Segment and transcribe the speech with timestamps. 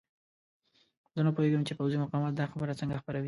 [1.15, 3.19] زه نه پوهېږم چې پوځي مقامات دا خبره څنګه خپروي.